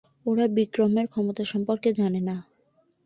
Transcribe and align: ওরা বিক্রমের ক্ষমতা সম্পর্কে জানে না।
ওরা 0.25 0.45
বিক্রমের 0.57 1.07
ক্ষমতা 1.07 1.43
সম্পর্কে 1.43 1.89
জানে 1.93 2.21
না। 2.21 2.35